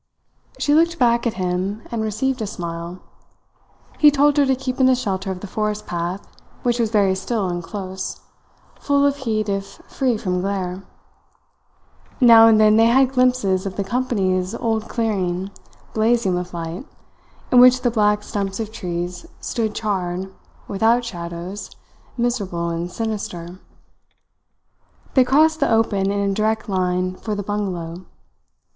[0.57, 3.01] She looked back at him and received a smile.
[3.99, 6.25] He told her to keep in the shelter of the forest path,
[6.63, 8.19] which was very still and close,
[8.79, 10.81] full of heat if free from glare.
[12.19, 15.51] Now and then they had glimpses of the company's old clearing
[15.93, 16.83] blazing with light,
[17.51, 20.33] in which the black stumps of trees stood charred,
[20.67, 21.69] without shadows,
[22.17, 23.59] miserable and sinister.
[25.13, 28.07] They crossed the open in a direct line for the bungalow.